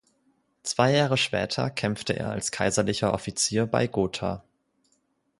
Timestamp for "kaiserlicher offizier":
2.51-3.67